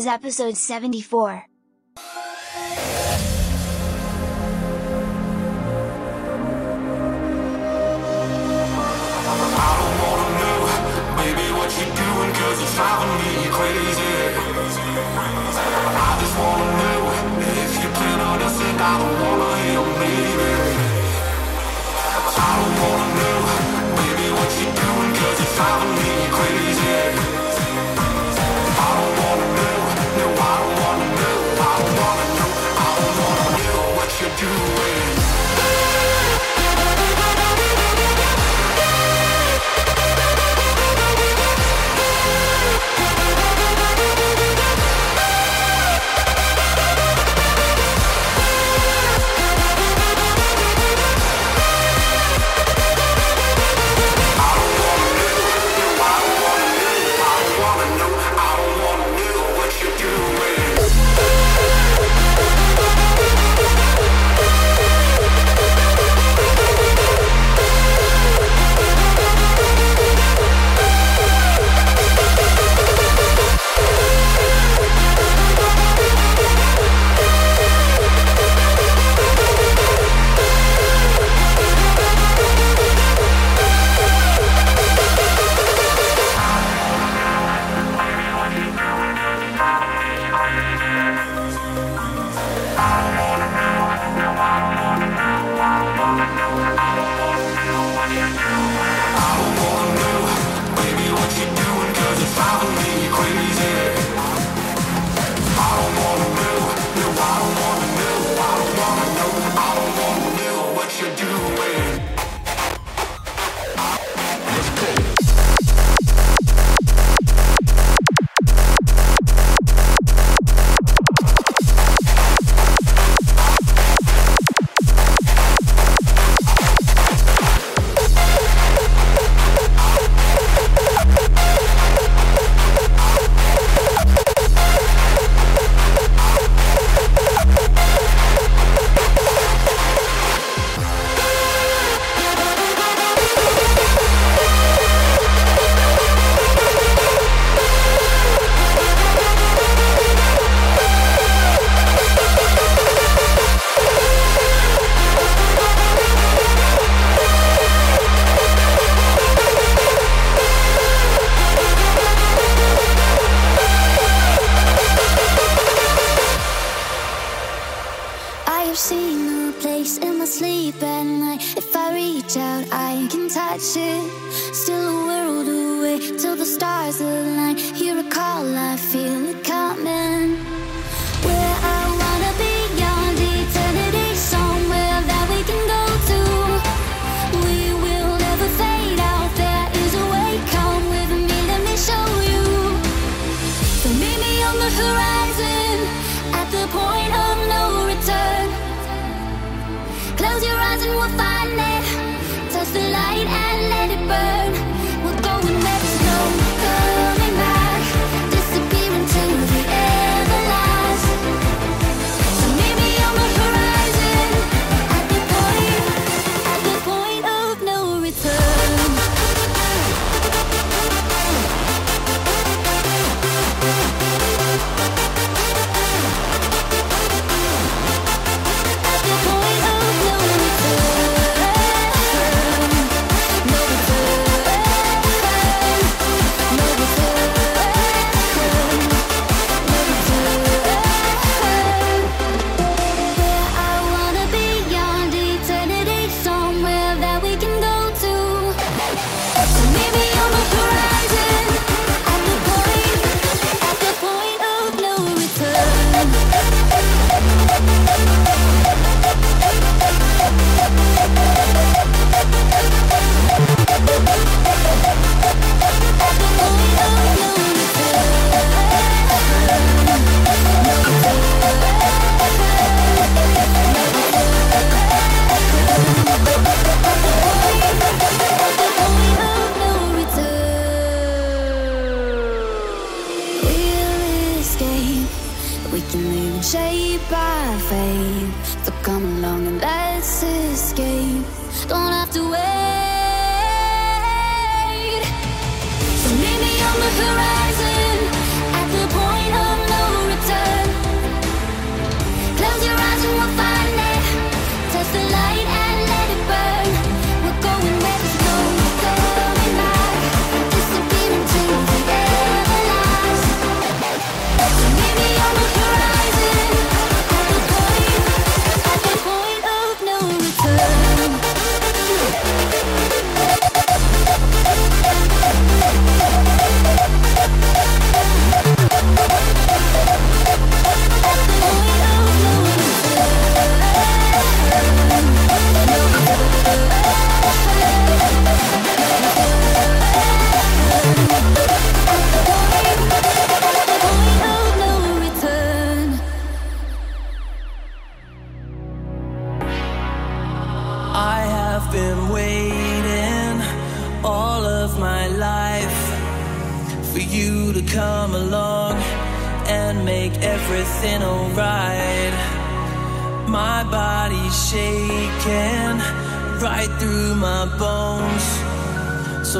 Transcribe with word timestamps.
is 0.00 0.06
episode 0.06 0.56
74. 0.56 1.49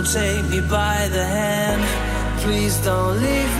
take 0.02 0.48
me 0.48 0.60
by 0.60 1.08
the 1.08 1.24
hand. 1.24 1.82
Please 2.40 2.78
don't 2.84 3.20
leave 3.20 3.59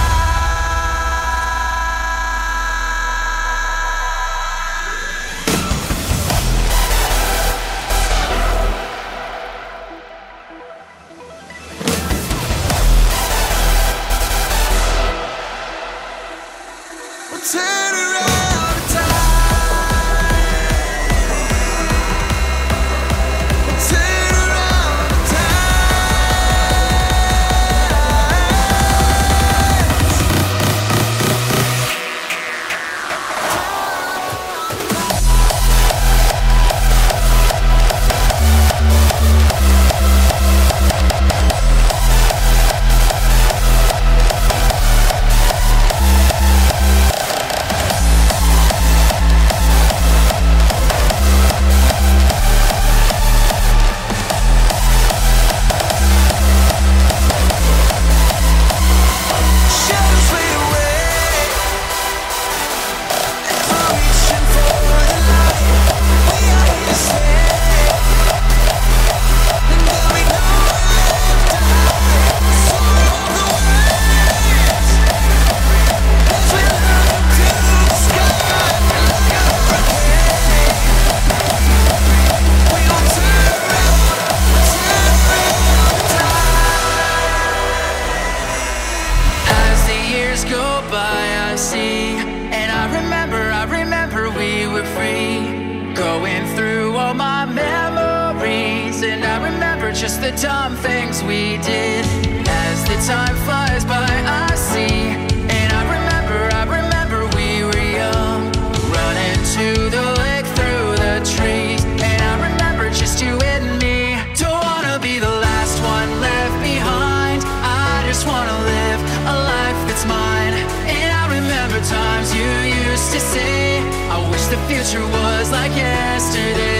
future 124.71 125.05
was 125.05 125.51
like 125.51 125.75
yesterday. 125.75 126.70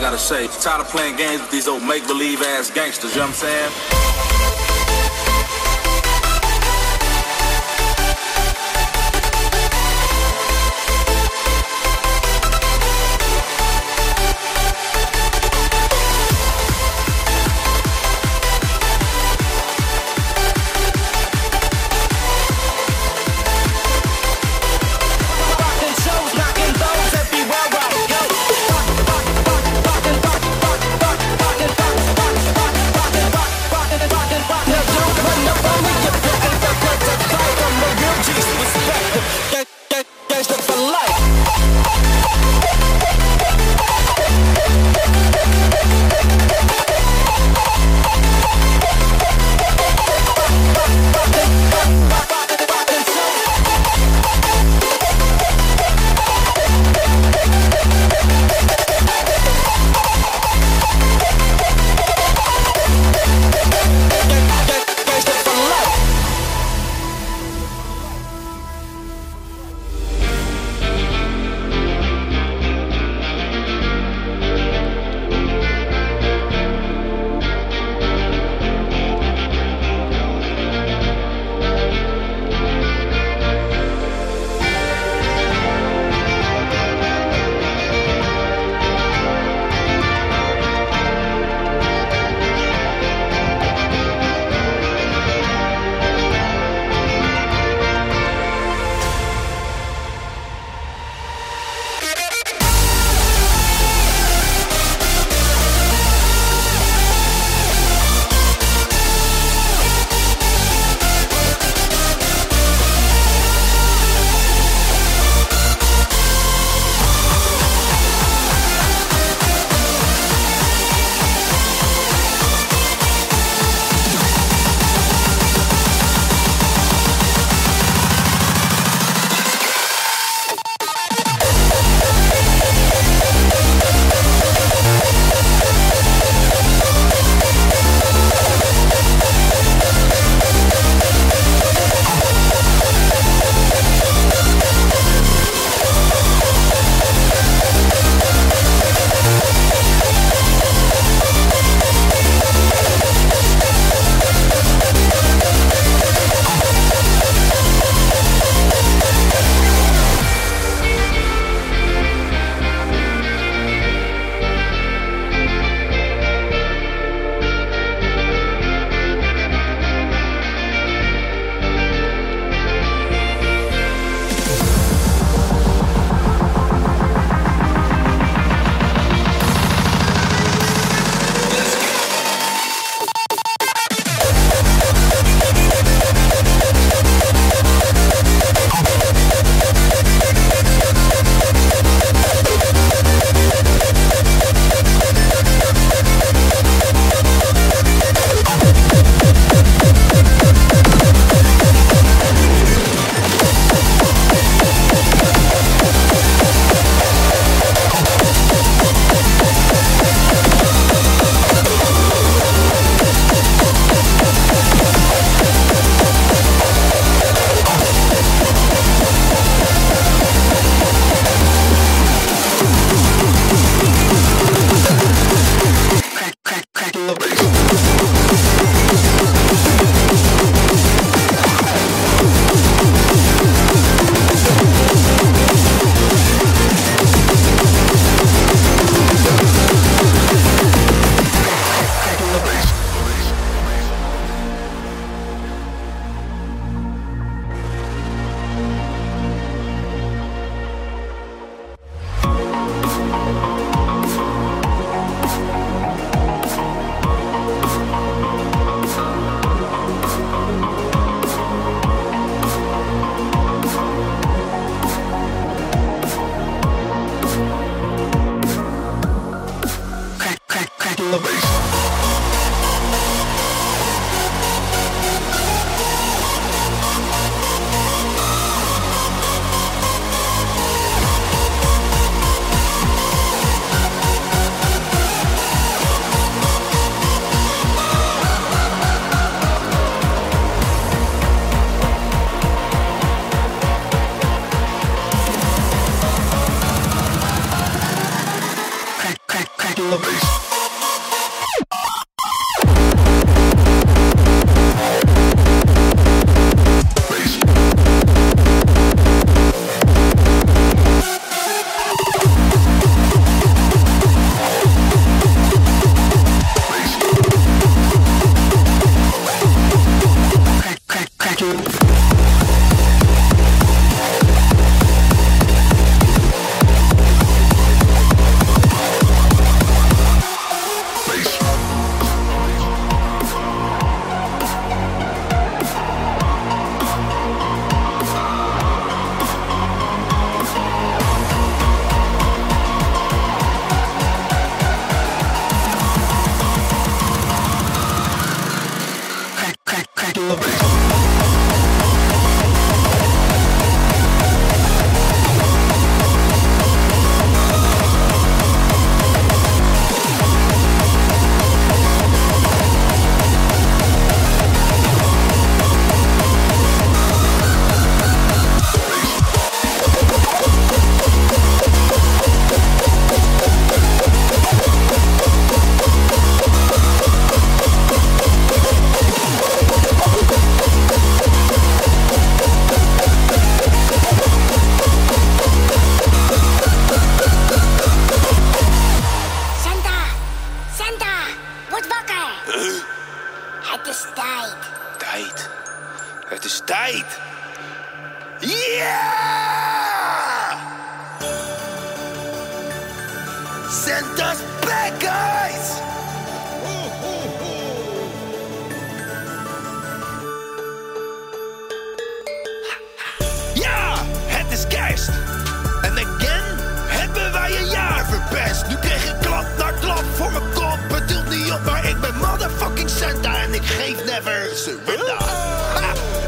I 0.00 0.02
gotta 0.02 0.16
say. 0.16 0.46
Tired 0.62 0.80
of 0.80 0.88
playing 0.88 1.16
games 1.16 1.42
with 1.42 1.50
these 1.50 1.68
old 1.68 1.82
make-believe 1.82 2.40
ass 2.40 2.70
gangsters, 2.70 3.10
you 3.12 3.18
know 3.18 3.26
what 3.26 3.28
I'm 3.28 3.34
saying? 3.34 3.99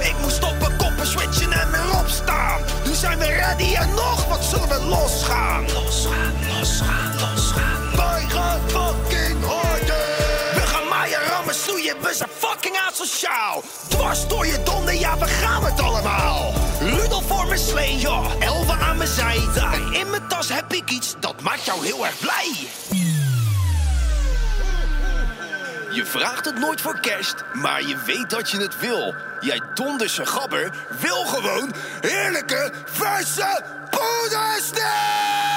Ik 0.01 0.15
moest 0.21 0.37
stoppen, 0.37 0.77
koppen 0.77 1.07
switchen 1.07 1.53
en 1.53 1.71
weer 1.71 1.99
opstaan. 2.01 2.61
Nu 2.85 2.95
zijn 2.95 3.19
we 3.19 3.25
ready 3.25 3.75
en 3.75 3.89
nog 3.89 4.27
wat 4.29 4.45
zullen 4.45 4.69
we 4.69 4.81
losgaan. 4.89 5.63
Losgaan, 5.73 6.35
losgaan, 6.59 7.13
losgaan. 7.21 7.97
Wij 7.97 8.25
gaan 8.29 8.61
fucking 8.67 9.45
harder. 9.45 10.07
We 10.55 10.63
gaan 10.65 10.89
maaien, 10.89 11.19
rammen, 11.29 11.55
snoeien, 11.55 11.97
we 12.03 12.15
zijn 12.15 12.31
fucking 12.39 12.77
asociaal. 12.91 13.63
Dwars 13.89 14.29
door 14.29 14.47
je 14.47 14.63
donder, 14.63 14.95
ja, 14.95 15.19
we 15.19 15.27
gaan 15.27 15.65
het 15.65 15.81
allemaal. 15.81 16.53
Rudolf 16.81 17.27
voor 17.27 17.47
mijn 17.47 17.59
slee, 17.61 17.99
ja, 17.99 18.21
elfen 18.41 18.81
aan 18.81 18.97
mijn 18.97 19.09
zijde. 19.09 19.69
In 19.93 20.11
mijn 20.11 20.29
tas 20.29 20.49
heb 20.49 20.73
ik 20.73 20.91
iets, 20.91 21.15
dat 21.21 21.41
maakt 21.41 21.65
jou 21.65 21.87
heel 21.87 22.07
erg 22.07 22.19
blij. 22.19 22.51
Je 25.93 26.05
vraagt 26.05 26.45
het 26.45 26.59
nooit 26.59 26.81
voor 26.81 27.01
kerst, 27.01 27.35
maar 27.53 27.83
je 27.83 27.97
weet 28.07 28.31
dat 28.31 28.51
je 28.51 28.59
het 28.59 28.79
wil. 28.79 29.15
Jij 29.41 29.61
donderse 29.75 30.27
gabber 30.27 30.71
wil 31.01 31.25
gewoon 31.25 31.73
heerlijke, 32.01 32.73
verse 32.85 33.65
poedersnee! 33.91 35.52